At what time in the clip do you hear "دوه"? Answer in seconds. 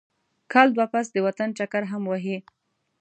0.75-0.87